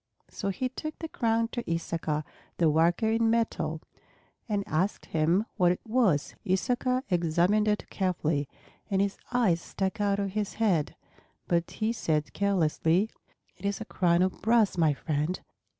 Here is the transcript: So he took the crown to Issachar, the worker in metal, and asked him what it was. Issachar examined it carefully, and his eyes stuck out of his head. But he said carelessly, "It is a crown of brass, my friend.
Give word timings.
So 0.31 0.49
he 0.49 0.67
took 0.67 0.97
the 0.97 1.07
crown 1.07 1.49
to 1.49 1.63
Issachar, 1.71 2.23
the 2.57 2.71
worker 2.71 3.11
in 3.11 3.29
metal, 3.29 3.81
and 4.49 4.63
asked 4.65 5.05
him 5.05 5.45
what 5.57 5.71
it 5.71 5.81
was. 5.87 6.33
Issachar 6.43 7.03
examined 7.11 7.67
it 7.67 7.87
carefully, 7.91 8.49
and 8.89 8.99
his 8.99 9.19
eyes 9.31 9.61
stuck 9.61 10.01
out 10.01 10.17
of 10.17 10.31
his 10.31 10.55
head. 10.55 10.95
But 11.47 11.69
he 11.69 11.93
said 11.93 12.33
carelessly, 12.33 13.11
"It 13.57 13.63
is 13.63 13.79
a 13.79 13.85
crown 13.85 14.23
of 14.23 14.41
brass, 14.41 14.75
my 14.75 14.95
friend. 14.95 15.39